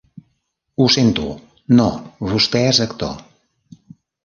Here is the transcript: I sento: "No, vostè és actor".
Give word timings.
I 0.85 0.87
sento: 0.93 1.25
"No, 1.81 1.87
vostè 2.33 2.65
és 2.73 2.83
actor". 2.89 3.15